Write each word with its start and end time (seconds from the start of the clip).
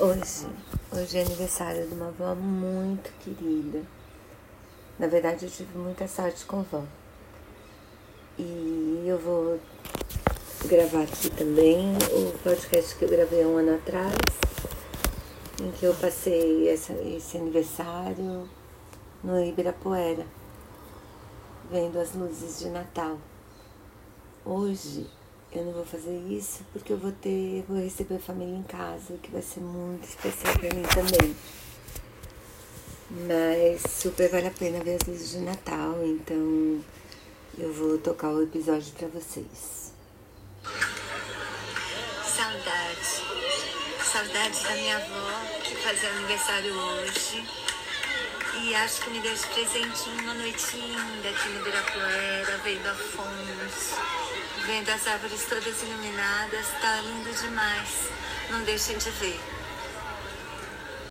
Hoje, 0.00 0.46
hoje 0.92 1.18
é 1.18 1.22
aniversário 1.22 1.88
de 1.88 1.92
uma 1.92 2.06
avó 2.06 2.32
muito 2.32 3.10
querida. 3.18 3.82
Na 4.96 5.08
verdade, 5.08 5.44
eu 5.44 5.50
tive 5.50 5.76
muita 5.76 6.06
sorte 6.06 6.46
com 6.46 6.58
a 6.58 6.60
avó. 6.60 6.84
E 8.38 9.02
eu 9.04 9.18
vou 9.18 9.58
gravar 10.66 11.02
aqui 11.02 11.28
também 11.30 11.96
o 12.12 12.38
podcast 12.44 12.94
que 12.94 13.06
eu 13.06 13.08
gravei 13.08 13.44
um 13.44 13.56
ano 13.56 13.74
atrás, 13.74 14.14
em 15.60 15.72
que 15.72 15.84
eu 15.84 15.92
passei 15.96 16.68
essa, 16.68 16.92
esse 16.92 17.36
aniversário 17.36 18.48
no 19.24 19.44
Ibirapuera, 19.44 20.24
vendo 21.72 21.98
as 21.98 22.14
luzes 22.14 22.60
de 22.60 22.68
Natal. 22.68 23.18
Hoje 24.44 25.10
eu 25.52 25.64
não 25.64 25.72
vou 25.72 25.84
fazer 25.84 26.16
isso 26.30 26.60
porque 26.72 26.92
eu 26.92 26.98
vou 26.98 27.12
ter, 27.12 27.64
vou 27.68 27.78
receber 27.78 28.16
a 28.16 28.20
família 28.20 28.56
em 28.56 28.62
casa, 28.62 29.14
que 29.22 29.30
vai 29.30 29.42
ser 29.42 29.60
muito 29.60 30.04
especial 30.04 30.54
para 30.54 30.74
mim 30.74 30.82
também. 30.82 31.36
Mas 33.10 33.82
super 33.90 34.28
vale 34.28 34.48
a 34.48 34.50
pena 34.50 34.84
ver 34.84 34.96
as 35.00 35.08
luzes 35.08 35.30
de 35.30 35.38
Natal, 35.38 35.96
então 36.04 36.82
eu 37.58 37.72
vou 37.72 37.98
tocar 37.98 38.28
o 38.28 38.42
episódio 38.42 38.92
para 38.92 39.08
vocês. 39.08 39.92
Saudade. 42.24 43.28
Saudade 44.04 44.62
da 44.62 44.74
minha 44.76 44.96
avó, 44.96 45.60
que 45.64 45.74
fazia 45.76 46.10
aniversário 46.10 46.74
hoje. 46.74 47.67
E 48.60 48.74
acho 48.74 49.02
que 49.02 49.10
me 49.10 49.20
deu 49.20 49.34
de 49.34 49.46
presente 49.46 50.08
uma 50.10 50.34
noitinha 50.34 51.00
aqui 51.30 51.48
no 51.48 51.60
Ibirapuera, 51.60 52.58
vendo 52.64 52.86
Afonso 52.88 53.96
Vendo 54.66 54.90
as 54.90 55.06
árvores 55.06 55.46
todas 55.48 55.82
iluminadas, 55.82 56.66
tá 56.80 57.00
lindo 57.02 57.32
demais. 57.40 58.10
Não 58.50 58.62
deixem 58.64 58.98
de 58.98 59.10
ver. 59.10 59.57